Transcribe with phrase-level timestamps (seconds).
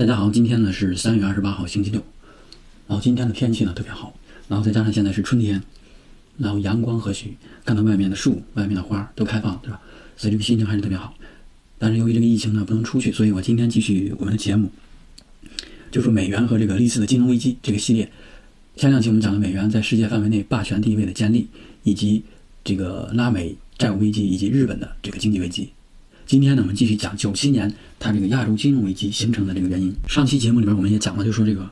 [0.00, 2.02] 大家好，今天呢是三月二十八号，星期六。
[2.88, 4.16] 然后今天的天气呢特别好，
[4.48, 5.62] 然后再加上现在是春天，
[6.38, 7.26] 然后阳光和煦，
[7.66, 9.78] 看到外面的树、外面的花都开放，对吧？
[10.16, 11.12] 所以这个心情还是特别好。
[11.76, 14.70] 但是由于这个疫情呢不能出去，所以我今天继续我们的节目，
[15.90, 18.10] 就说美元和这个历次的金融危机这个系列。
[18.76, 21.46] 前两期我们讲了美元在世界范围内霸权地位的建立，
[21.82, 22.22] 以及
[22.64, 25.68] 这个拉美债务危机以及日本的这个经济危机。
[26.30, 29.92] 今天呢，我们继续讲九七年它这个亚洲金融危机形成的这个原因。
[30.06, 31.68] 上期节目里边我们也讲了，就说这个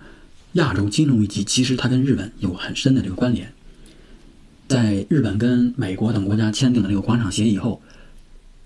[0.55, 3.49] 亚洲金融危机其实它跟日本有很深的这个关联。
[4.67, 7.81] 在日本跟美国等国家签订了这个广场协议以后，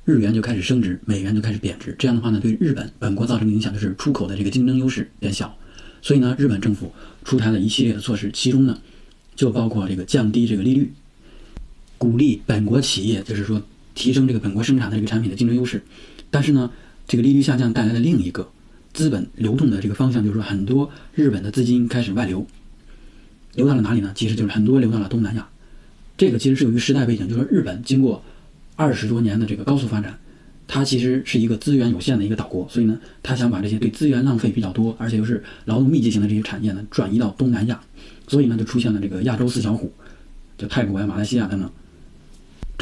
[0.07, 1.95] 日元就开始升值，美元就开始贬值。
[1.99, 5.55] 这样的话呢，对日本本国造成的影响就是出口的这个竞争优势变小。
[6.01, 6.91] 所以呢，日本政府
[7.23, 8.79] 出台了一系列的措施，其中呢
[9.37, 10.91] 就包括这个降低这个利率，
[11.99, 13.61] 鼓励本国企业，就是说。
[13.95, 15.83] 提升这个本国生产的这个产品的竞争优势，
[16.31, 16.71] 但是呢，
[17.07, 18.49] 这个利率下降带来的另一个
[18.93, 22.47] 资本流动的这个方向，就是说很多日本的资金开始外流，
[23.55, 24.13] 流到了哪里呢？
[24.15, 25.49] 其实就是很多流到了东南亚。
[26.17, 28.23] 这个其实是由于时代背景，就是说日本经过
[28.77, 30.19] 二十多年的这个高速发展，
[30.69, 37.81] 它其实是一个资源有限的一个岛国，所以呢，他想把这些对资源浪费比较多，而且又是劳动密集型的这些产业呢，转移到东南亚，
[38.29, 39.93] 所以呢，就出现了这个亚洲四小虎，
[40.57, 41.71] 就泰国呀、马来西亚等等。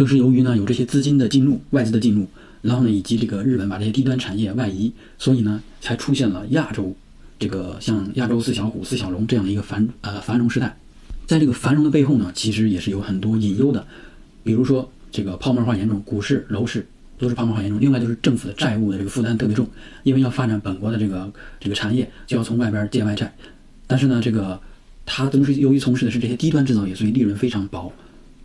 [0.00, 2.26] 正是由于呢有这些资金的进入、外资的进入，
[2.62, 6.96] 然后呢以及这个日本把这些低端产业外移，所以呢才出现了亚洲
[7.38, 10.74] 这个像亚洲四小虎、四小龙这样的一个繁呃繁荣时代。
[11.26, 13.86] 在这个繁荣的背后呢，其实也是有很多隐忧的，
[14.42, 16.86] 比如说这个泡沫化严重，股市、楼市
[17.18, 17.78] 都是泡沫化严重。
[17.78, 19.68] 另外就是政府的债务的这个负担特别重，
[20.02, 23.30] 因为要发展本国的这个这个产业，就要从外边借外债。
[23.86, 24.58] 但是呢，这个
[25.04, 27.92] 它都是由于从事的是这些低端制造业，所以利润非常薄。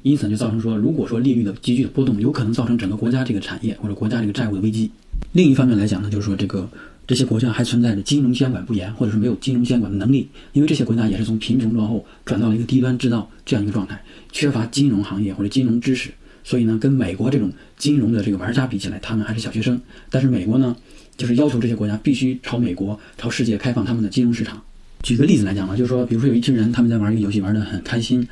[0.05, 4.87] 因此就造成说，如果说利率的急剧的波动，有可能造成整个国家这个产业或者国家这个债务的危机。
[5.31, 6.69] 另一方面来讲呢，就是说这个
[7.07, 10.29] 这些国家还存在着金融监管不严，或者是没有金融监管的能力。
[10.53, 13.99] 因为这些国家也是从贫穷落后转到了一个低端制造这样一个状态，
[14.31, 16.11] 缺乏金融行业或者金融知识。
[16.43, 19.81] 所以呢，跟美国这种金融的这个玩家比起来，他们还是小学生。
[20.11, 20.75] 但是美国呢，
[21.17, 24.61] 就是要求这些国家必须朝美国、朝世界开放他们的金融市场。
[25.01, 28.27] 举个例子来讲呢，就是说，比如说有一群人他们在玩一个游戏，玩得很开心，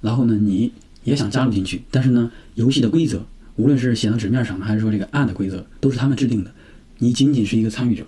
[0.00, 0.70] 然后呢，你。
[1.06, 3.24] 也想加入进去，但是呢，游戏的规则，
[3.54, 6.50] 无论是写到纸面上，还是说这个暗的规则，都是他们制定的，
[6.98, 8.04] 你仅仅是一个参与者，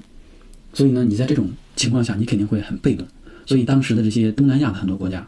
[0.75, 3.07] 所以呢，你在这种情况下，你肯定会很被动。
[3.47, 5.27] 所以当时的这些东南亚的很多国家，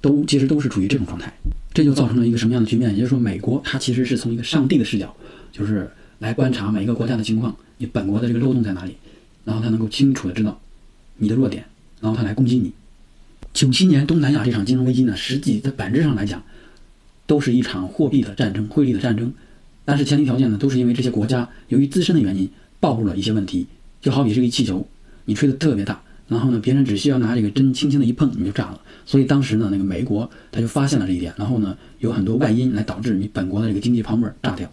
[0.00, 1.30] 都其实都是处于这种状态，
[1.74, 2.90] 这就造成了一个什么样的局面？
[2.92, 5.14] 也就是说，美国它其实是从一个上帝的视角，
[5.52, 5.90] 就是
[6.20, 8.96] 来观察每一个国家的情况，你本国的这个漏洞在哪里，
[9.44, 10.58] 然后他能够清楚的知道
[11.18, 11.66] 你的弱点，
[12.00, 12.72] 然后他来攻击你。
[13.52, 16.42] 九七年东南亚这场金融危机呢，实际在本质上来讲。
[17.26, 19.32] 都是一场货币的战争、汇率的战争，
[19.84, 22.48] 但是前提条件呢，都是因为这些国家由于自身的原因
[22.80, 23.66] 暴露了一些问题，
[24.00, 24.86] 就好比这个气球，
[25.24, 28.80] 你吹得特别大，然后呢，别人只需要拿这个针轻轻的一碰，你就炸了。
[29.06, 34.70] 所以当时呢，那个美国他就发现了这一点，然后呢，有很多外因来导致你本国的这个经济泡沫炸掉。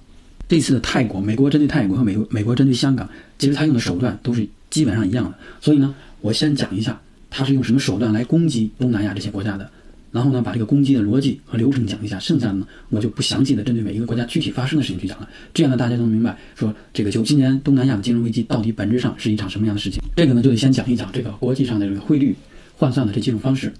[0.47, 5.37] 这次的泰国，美国针对泰国和美国美国针对香港，其实他用的手段都是基本上一样的。
[5.61, 9.69] 所以呢，我先讲一下他是用什么手段来攻击东南亚这些国家的。
[10.11, 15.29] 然后呢，把这个攻击的逻辑和流程讲一下，剩下的呢，我就不详细的针对每一个国家具体发生的事情去讲了。
[15.53, 20.01] 这样呢，大家能明白，说这个九七年东南亚的金融危机到底本质上是一场什么样的事情。
[20.15, 22.35] 这个呢，就得先讲一讲这个国际上的这个汇率
[22.75, 23.71] 换算的这几种方式。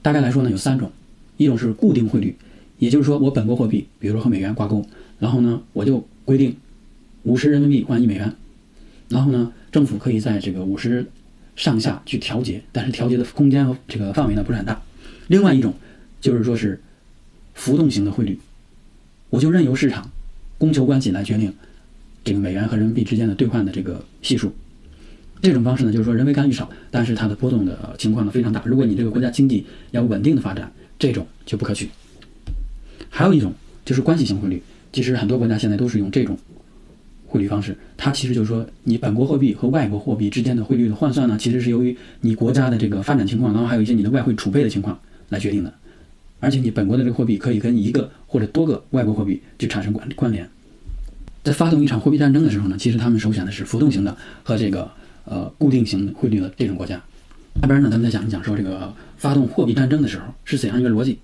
[0.00, 0.92] 大概来说呢，有三种，
[1.36, 2.36] 一种是固定汇率，
[2.78, 4.86] 也就是说我本国货币，比如说和美元挂钩，
[5.18, 6.54] 然后呢，我就规定
[7.24, 8.32] 五十人民币换一美元，
[9.08, 11.04] 然后呢，政府可以在这个五十
[11.56, 14.80] 上下去调节，但是调节的空间和这个范围呢不是很大。
[15.30, 15.72] 另外一种，
[16.20, 16.80] 就是说是
[17.54, 18.36] 浮动型的汇率，
[19.28, 20.10] 我就任由市场
[20.58, 21.54] 供求关系来决定
[22.24, 24.52] 这个美元和人民币之间的兑换的这个系数。
[25.40, 28.60] 这种方式呢，就是说人为干预少，但是它的波动的情况呢非常大。
[28.66, 31.88] 如果你这个国家经济要稳定的发展，这种就不可取。
[33.08, 33.54] 还有一种
[33.84, 34.60] 就是关系型汇率，
[34.92, 36.36] 其实很多国家现在都是用这种
[37.28, 37.76] 汇率方式。
[37.96, 44.98] 它其实就是说，你本国货币和外国货币之间的汇率的换算呢，其实是由于你国家的这个发展情况，然后还有一些你的外汇储备的情况。
[45.30, 45.72] 来决定的，
[46.38, 50.48] 而且你本国的这个货币可以跟一个或者多个外国货币就产生关关联。
[51.42, 54.90] 在发动一场货币战争的时候呢，其实他们首选的是浮动型的和这个
[55.24, 57.02] 呃固定型汇率的这种国家。
[57.62, 61.18] 下边呢，咱们再讲一讲说这个发动货币战争的时候是怎样一个逻辑。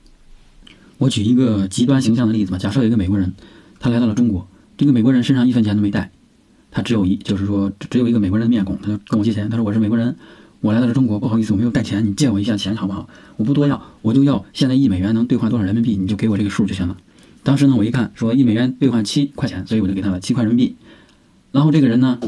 [0.98, 3.34] 我举一个极端形象的例子吧，假设有一个美国人，
[3.78, 4.48] 他来到了中国，
[4.78, 6.10] 这个美国人身上一分钱都没带，
[6.70, 10.16] 他只有一就是说只有一个美国人的面孔，他就跟我借钱，他说我是美国人。
[10.60, 13.08] 我来到了中国，不好意思，我没有带钱，你借我一下钱好不好？
[13.36, 16.96] 我不多要，我就要现在一美元能兑换多少人民币，你就给我这个数就行了。
[17.42, 20.76] 当时呢，我一看说一美元兑换七块钱，所以我就给他了七块人民币。
[21.52, 22.18] 然后这个人呢，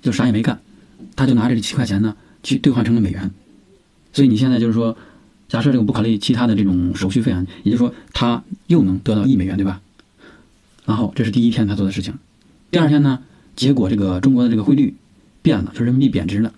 [0.00, 0.60] 就啥也没干，
[1.16, 3.30] 他就拿着这七块钱呢去兑换成了美元。
[4.12, 4.96] 所以你现在就是说，
[5.48, 9.80] 假设这个不考虑其他的这种手续费啊，也就是说他又能得到一美元，对吧？
[10.84, 12.14] 然后这是第一天他做的事情。
[12.70, 13.20] 第二天呢，
[13.56, 14.94] 结果这个中国的这个汇率
[15.42, 16.52] 变了，就是人民币贬值了，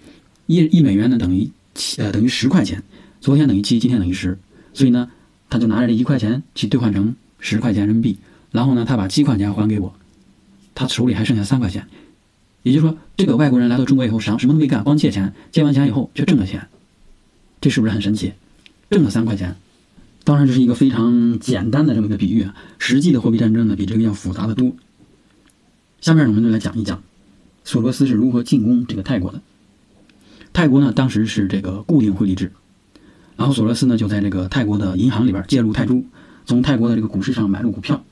[0.47, 2.83] 一一美元呢等于七呃等于十块钱，
[3.21, 4.39] 昨天等于七，今天等于十，
[4.73, 5.11] 所以呢
[5.49, 8.19] 他就拿着这一块钱去兑换成十块钱人民币，
[8.51, 9.95] 然后呢他把七块钱还给我，
[10.75, 11.87] 他手里还剩下三块钱，
[12.63, 16.69] 也就是说这个外国人来到中国以后啥什么都没干，光借钱，借完钱以后却挣了钱。
[17.61, 18.33] 这是不是很神奇？
[18.91, 19.57] 挣了三块钱，
[20.23, 22.55] 当然这是一个非常简单的这么一个比喻啊。
[22.79, 24.73] 实际的货币战争呢，比这个要复杂的多。
[26.01, 27.03] 下面我们就来讲一讲，
[27.65, 29.41] 索罗斯是如何进攻这个泰国的。
[30.55, 32.53] 泰国呢，当时是这个固定汇率制，
[33.37, 36.05] 然后索罗斯呢就在这个泰国的银行里边介入泰铢，
[36.47, 38.05] 从泰国的这个股市上买入股票，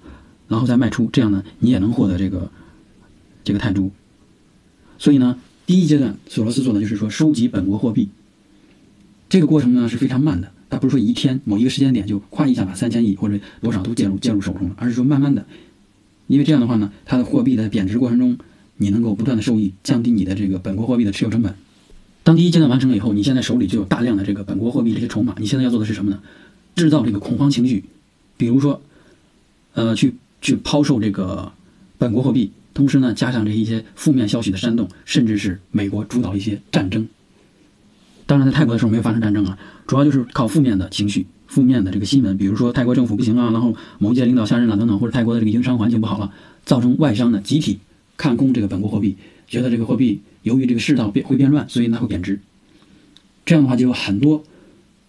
[0.48, 2.50] 然后再卖出，这样呢你也能获得这个
[3.44, 3.92] 这个泰铢。
[4.98, 8.08] 所以呢，第一阶段索罗斯做的就是说收集本国货币。
[9.28, 15.46] 这个过程呢是非常慢的，它不是说一天某一个时间点就夸一下把三千亿或者多少都介入介入手中了，而是说慢慢的，
[16.26, 18.36] 因为这样的话呢，它的货币在贬值过程中，
[18.78, 21.54] 你能够不断的受益，降低你的这个本国货币的持有成本。
[22.24, 26.20] 当第一阶段完成了以后，你现在手里就有大量的这个本国货币这些筹码，你现在要做的是什么呢？
[26.76, 27.84] 制造这个恐慌情绪，
[28.36, 28.80] 比如说，
[29.74, 31.52] 呃，去去抛售这个
[31.98, 37.08] 本国货币，同时呢，加上这一些负面消息的煽动，甚至是美国主导一些战争。
[38.24, 46.32] 当然，在泰国的时候没有发生战争啊，主要就是靠负面的情绪、负面的这个新闻，比如说泰国政府不行啊，然后某一届领导下任了等等，或者泰国的这个营商环境不好了，
[46.64, 47.80] 造成外商呢集体
[48.16, 49.16] 看空这个本国货币，
[49.52, 52.40] 觉得这个货币由于这个世道变会变乱，所以它会贬值。
[53.44, 54.42] 这样的话，就有很多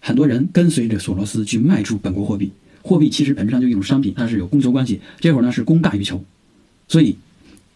[0.00, 2.52] 很多人跟随着索罗斯去卖出本国货币。
[2.82, 6.22] 货币其实本质上就一种商品，它是有供求关系，这会儿呢是供大于求，
[6.86, 7.16] 所以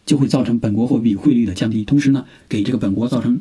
[0.05, 3.41] 就会造成本国货币汇率的降低，同时呢给这个本国造成。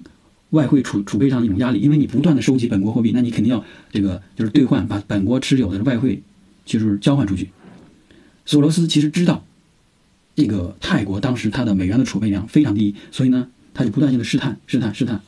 [0.52, 6.24] 外汇储储备上的一种压力，因为你不断的收集本国货币，那你肯定要这个就是兑换，把本国持有的外汇
[6.66, 7.50] 就是交换出去。
[8.46, 9.44] 索罗斯其实知道，
[10.38, 15.20] 这个泰国当时它的美元的储备量非常低，所以呢，他就不断性的试探、试探、试探。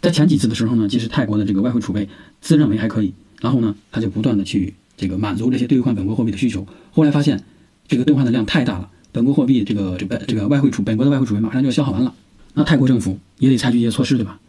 [0.00, 2.08] 在前几次的时候呢，其实泰国的这个外汇储备
[2.40, 3.12] 自认为还可以，
[3.42, 6.66] 然后呢，他就不断的去这个满足这些兑换本国货币的需求。
[6.92, 7.44] 后来发现
[7.86, 12.14] 这个兑换的量太大了，本国货币这个这个这个外汇储本国的外汇储备马上就要消耗完了，
[12.54, 14.40] 那泰国政府也得采取一些措施，对吧？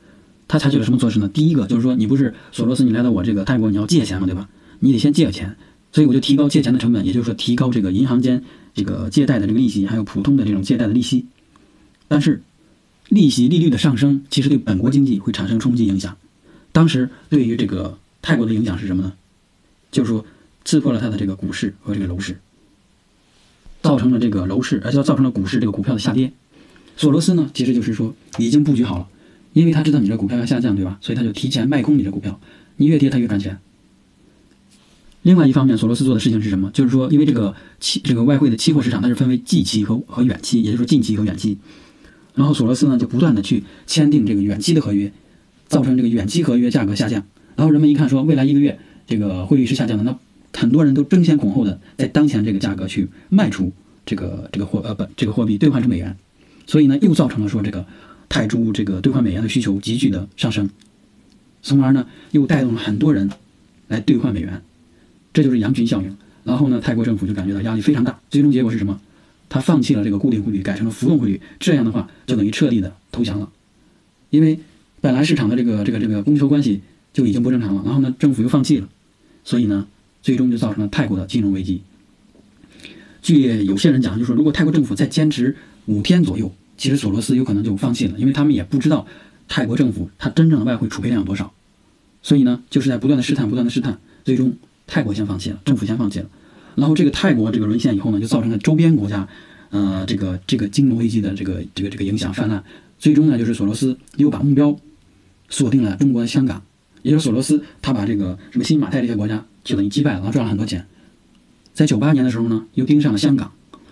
[0.47, 1.27] 他采取了什么措施呢？
[1.27, 4.47] 第一个就是说，你不是索罗斯，你来到我这个泰国，你要借钱嘛，对吧？
[4.79, 5.57] 你得先借钱，
[5.91, 8.43] 所以我就提高借钱的成本，也就是说，提高这个银行间
[8.73, 11.25] 这个借贷的这个利息，还有普通的这种借贷的利息。
[12.07, 12.43] 但是，
[13.07, 16.17] 利息利率的上升，其实对本国经济会产生冲击影响。
[16.71, 19.13] 当时对于这个泰国的影响是什么呢？
[19.91, 20.25] 就是说，
[20.63, 22.39] 刺破了它的这个股市和这个楼市，
[23.81, 26.31] 造成了这个楼市，而且造成了股市这个股票的下跌。
[26.95, 29.07] 索罗斯呢，其实就是说已经布局好了。
[29.53, 30.99] 因为他知道你这股票要下降，对吧？
[31.01, 32.39] 所以他就提前卖空你这股票，
[32.77, 33.57] 你越跌他越赚钱。
[35.29, 36.71] 另外一方面，索罗斯做的事情是什么？
[36.71, 41.55] 就是说，因为这个期这个外汇的期货市场，它是分为近期和和远期，也就是说近期和远期。
[42.33, 45.13] 然后索罗斯呢就不断的去签订这个远期的合约，
[45.67, 47.23] 造成这个远期合约价格下降。
[47.55, 50.17] 然后人们一看说，未来一个月这个汇率是下降的，那
[50.59, 53.71] 很多人都争先恐后的在当前这个价格去卖出
[54.07, 56.17] 这个这个货呃不这个货币兑换成美元，
[56.65, 57.85] 所以呢又造成了说这个。
[58.31, 60.69] 泰铢这个兑换美元的需求急剧的上升，
[61.63, 63.27] 从而呢又带动了很多人
[63.87, 64.61] 来兑换美元，
[65.33, 66.17] 这就是羊群效应。
[66.43, 68.99] 然后呢，泰国政府就感觉到压力非常大，最终结果是什么？
[69.49, 71.41] 他放弃了这个固定汇率，改成了浮动汇率。
[71.59, 73.49] 这样的话，就等于彻底的投降了，
[74.29, 74.59] 因为
[75.01, 76.81] 本来市场的这个这个这个供求关系
[77.13, 77.81] 就已经不正常了。
[77.85, 78.87] 然后呢，政府又放弃了，
[79.43, 79.87] 所以呢，
[80.21, 81.81] 最终就造成了泰国的金融危机。
[83.21, 85.55] 据有些人讲，就是说如果泰国政府再坚持
[85.85, 86.51] 五天左右。
[86.79, 89.05] 其实索罗斯有可能就放弃了，因为他们也不知道
[89.49, 91.51] 泰国政府它真正的外汇储备量有多少，
[92.23, 94.53] 所以呢，就是在不断的试探，不断的试探，最终
[94.89, 96.27] 泰国先放弃了，政府先放弃了，
[96.75, 99.27] 然后这个泰国这个沦陷以后呢，就造成了周边国家，
[99.69, 102.63] 呃，这个这个金融危机的这个这个这个影响泛滥，
[102.97, 104.75] 最终呢，就是索罗斯又把目标
[105.49, 106.61] 锁定了中国的香港，
[107.03, 110.85] 也就是索罗斯他把这个什么新马泰这些国家就等于击败了，然后赚了很多钱，
[111.73, 113.51] 在九八年的时候呢，又盯上了香港，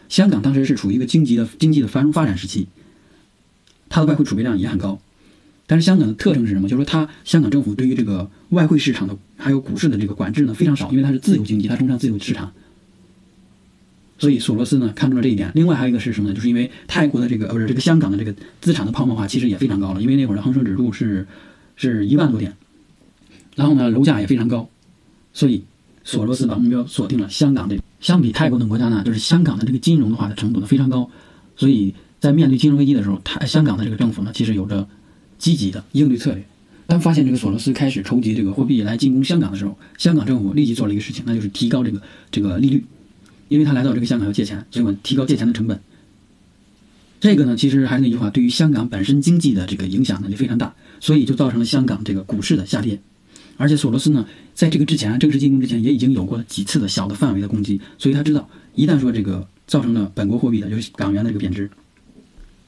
[0.09, 2.67] 香港当时是处于一个经济的经济的繁荣发展时期。
[3.89, 4.99] 它的外汇储备量也很高，
[5.69, 6.69] 但是香港的特征是什么？
[6.69, 12.53] 就是说，它香港政府对于这个外汇市场的还有股市的这个管制呢非常少，因为它是自由经济，它崇尚自由市场。
[14.17, 15.51] 所以索罗斯呢看中了这一点。
[15.53, 16.33] 另外还有一个是什么呢？
[16.33, 21.27] 就是因为泰国的这个呃不是这个香港的这个资产的泡沫化其实也非常高了，因为那会儿的恒生指数是
[21.75, 22.55] 是一万多点，
[23.55, 24.69] 然后呢楼价也非常高，
[25.33, 25.65] 所以
[26.05, 27.77] 索罗斯把目标锁定了香港这。
[27.99, 31.09] 相比泰国等国家呢，就是香港的这个金融化的程度呢非常高，
[31.57, 31.93] 所以。
[32.19, 34.87] 在面对金融危机的时候，它香港的这个政府呢，其实有着
[35.37, 36.45] 积极的应对策略。
[36.85, 42.01] 当发现这个索罗斯开始筹集这个货币来进攻香港的时候，香港政府立即做了一个事情，那就是提高这个
[42.31, 42.85] 这个利率，
[43.49, 45.79] 因为他来到这个香港要借钱，所以我提高借钱的成本。
[47.19, 52.99] 这个呢，其实还是那句话，对于香港本身经济的这个影响呢就非常大，所以就造成了香港这个股市的下跌。
[53.57, 61.69] 而且索罗斯呢，在这个之前正式进攻之前，也已经有过几次的小的范围的攻击，所以他知道，一旦说这个造成了本国货币的就是港元的这个贬值，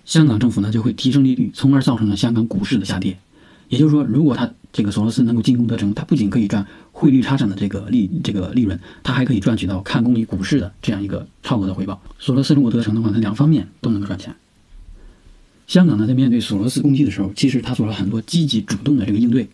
[0.09, 3.19] 香港政府呢就会提升利率，从而造成了香港股市的下跌。
[3.67, 12.01] 也就是说，如果他这个索罗斯能够进攻得成，他不仅可以赚汇率差价的这个利这个利润，他还可以赚取到看空于股市的这样一个超额的回报。
[12.17, 14.35] 索罗斯如果得成的话，他两方面都能够赚钱。
[15.67, 19.47] 香港呢，在面对索罗斯攻击的时候，其实他做了很多积极主动的这个应对。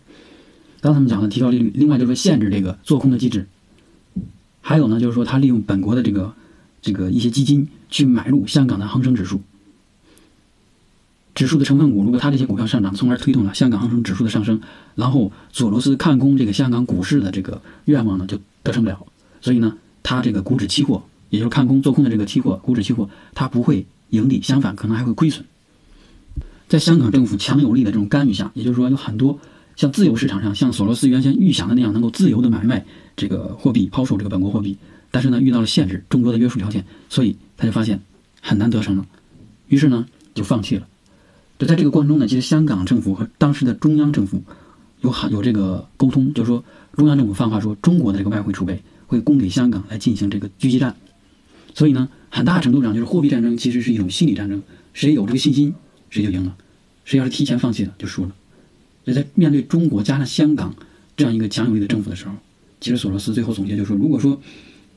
[0.80, 3.46] 刚才我们讲的提高利率，另外就是说限制这个做空的机制，
[4.62, 6.32] 还有呢，就是说他利用本国的这个
[6.80, 9.42] 这个一些基金去买入香港的恒生指数。
[11.36, 14.58] 指数的成分股，如果它这些股票上涨，从而推动了香港恒生指数的上升，
[14.94, 19.06] 然后索罗斯看空这个香港股市的这个愿望呢，就得成不了。
[19.42, 25.44] 所以呢，它这个股指期货，也就是看空做空的这个期货，股指期货，它不会盈利，相反可能还会亏损。
[26.68, 29.38] 在香港政府强有力的这种干预下，也就是说，有很多
[29.76, 34.78] 像自由市场上，像索罗斯原先预想的那样，能够自由的买卖这个货币，抛售这个本国货币，
[35.10, 38.00] 但是呢，遇到了限制，众多的约束条件，所以他就发现
[38.40, 39.06] 很难得成了，
[39.68, 40.88] 于是呢，就放弃了。
[41.58, 44.42] 就在这个过程中呢，其实香港政府和当时的中央政府
[45.00, 50.94] 有很有这个沟通，就是说中央政府放话说，中国的这个外汇储备会供给香港来进行这个狙击战。
[51.74, 55.74] 所以呢，很大程度上就是货币战争其实是一种心理战争，谁有这个信心，
[56.10, 56.52] 谁就赢了；
[57.04, 58.32] 谁要是提前放弃了，就输了。
[59.04, 60.74] 所以在面对中国加上香港
[61.16, 62.32] 这样一个强有力的政府的时候，
[62.80, 64.40] 其实索罗斯最后总结就是说，如果说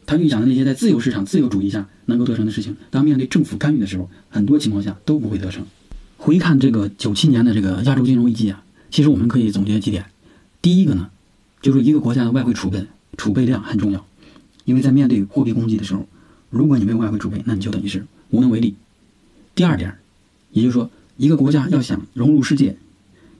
[0.06, 5.66] 他预想的那些在自由市场、自由主义下能够得成的事情，当面对政府干预的时候，很多情况下都不会得成。
[6.22, 8.62] 回看这个九七年的这个亚洲金融危机啊，
[8.92, 10.06] 其实我们可以总结几点。
[10.62, 11.10] 第一个呢，
[11.62, 12.86] 就是一个国家的外汇储备
[13.16, 14.06] 储备量很重要，
[14.66, 16.06] 因为在面对货币攻击的时候，
[16.50, 18.76] 如果你没有外汇储备，那你就等于是无能为力。
[19.56, 19.96] 第二点，
[20.52, 22.78] 也就是说，一个国家要想融入世界，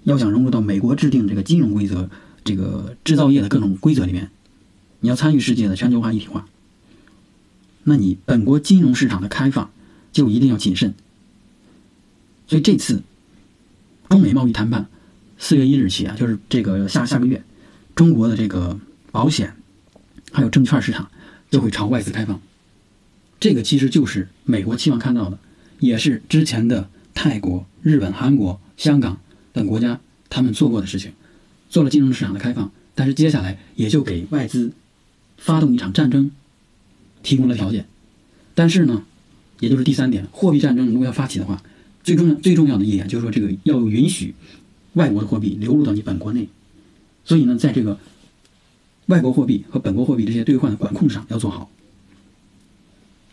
[0.04, 2.10] 要想融入到美国制定这个金融规则、
[2.46, 4.32] 这个制造业的各种规则里面，
[5.02, 6.48] 你要参与世界的全球化一体化，
[7.84, 9.70] 那你本国金融市场的开放
[10.14, 10.94] 就一定要谨慎。
[12.50, 13.04] 所以这次
[14.10, 14.88] 中美贸易谈判
[15.38, 17.44] 四月一日起啊，就是这个下下个月，
[17.94, 18.80] 中国的这个
[19.12, 19.56] 保险
[20.32, 21.12] 还有证券市场
[21.52, 22.42] 就会朝外资开放。
[23.40, 25.38] 这个其实就是美国期望看到的，
[25.80, 29.22] 也是之前的泰国、日本、韩国、香港
[29.54, 31.14] 等国家他们做过的事情，
[31.70, 32.72] 做了金融市场的开放。
[32.96, 34.74] 但是接下来也就给外资
[35.38, 36.32] 发动一场战争
[37.22, 37.86] 提供了条件。
[38.56, 39.04] 但是呢，
[39.60, 41.62] 也就是第三点，货币战争如果要发起的话。
[42.10, 44.34] 最重要、最重要的一点就是说，这个要允许
[44.94, 46.48] 外国的货币流入到你本国内。
[47.24, 48.00] 所以呢，在这个
[49.06, 51.70] 外国货币和本国货币这些兑换的管控上要做好。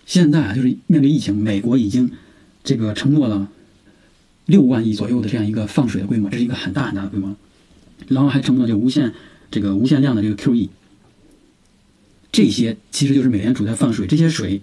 [0.04, 2.10] 现在啊，就是面对疫情，美国已经
[2.62, 3.50] 这个承诺了
[4.44, 7.34] 六万亿左右的这样一个放水的规模，这是一个很大很大的规模。
[8.08, 9.14] 然后还承诺就无限
[9.50, 10.68] 这个无限量的这个 QE。
[12.30, 14.60] 这些其实就是美联储在放水，这些水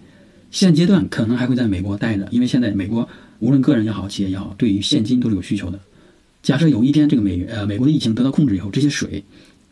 [0.52, 3.10] 现阶段可能还会在美国待着，因为现在美国。
[3.44, 5.78] 无论个人也好，企业也好，对于现金都是有需求的。
[6.42, 9.26] 假设有一天这个美元呃美国的疫情得到控制以后，这些水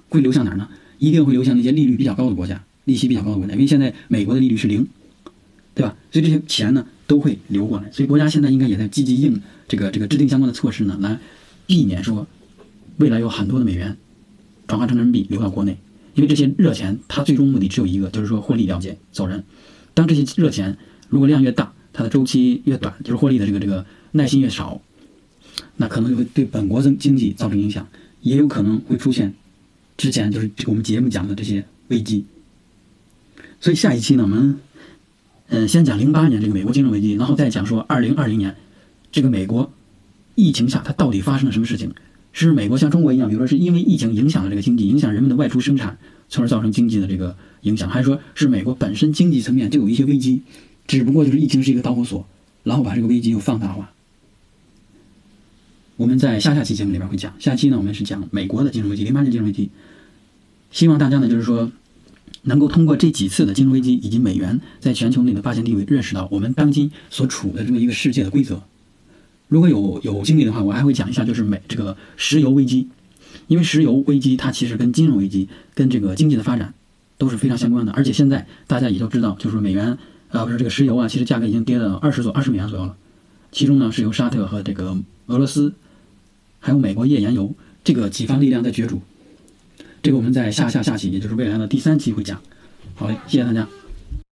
[0.09, 0.67] 会流向哪儿呢？
[0.99, 4.85] 一定会流向那些利率比较高的国家，利息比较高的国家，因为现在美国的利率是零，
[5.73, 5.95] 对吧？
[6.11, 7.89] 所以这些钱呢都会流过来。
[7.93, 11.17] 所以国家现在应该也在积极应这个这个制定相关的措施呢，来
[11.65, 12.27] 避免说
[12.97, 13.95] 未来有很多的美元
[14.67, 15.77] 转化成人民币流到国内，
[16.15, 19.45] 因为这些热钱它最终目的只有一个，就是说获利了结走人。
[19.93, 24.81] 当这些热钱如果量越大，它的周期越短，就是获利的这个这个耐心越少，
[25.77, 27.88] 那可能就会对本国经经济造成影响，
[28.21, 29.33] 也有可能会出现
[29.98, 32.25] 之前就是我们节目讲的这些危机。
[33.60, 34.60] 所以下一期呢，我们
[35.48, 38.55] 嗯先讲零八年这个美国金融危机，然后再讲说二零二零年
[39.12, 39.71] 这个美国
[40.36, 41.91] 疫情下它到底发生了什么事情？
[42.33, 45.98] 是美国像中国一样，比如说是因为疫情影响了这个经济，影响人们的外出生产，
[46.29, 50.41] 从而造成经济的这个影响，还是说是美国本身经济层面就有一些危机？
[50.88, 52.27] 只不过就是疫情是一个导火索，
[52.63, 53.91] 然后把这个危机又放大化。
[55.97, 59.69] 我们在下下期节目里边会讲，下期呢我们是讲美国的金融危机，零八年金融危机。
[60.71, 61.71] 希望大家呢就是说，
[62.41, 68.63] 能够通过这几次的金融危机以及美元在全球内的霸权地位，认识到我们当今所处的这么一个世界的规则。
[69.47, 72.88] 如果有有精力的话，我还会讲一下就是美这个石油危机，
[73.47, 76.73] 因为石油危机它其实跟金融危机跟这个经济的发展
[77.17, 80.00] 都是非常相关的，而且现在大家也都知道，就是美元。
[80.31, 82.95] 啊，不是这个石油啊，其实价格已经跌了二十左二十美元左右了。
[83.51, 84.97] 其中呢，是由沙特和这个
[85.27, 85.73] 俄罗斯
[86.59, 89.01] 还有美国页岩油，这个几方力量在角逐。
[90.01, 92.41] 这个我们在下下下期，也就是未来的第三期会讲。
[92.95, 93.67] 好嘞，谢谢大家。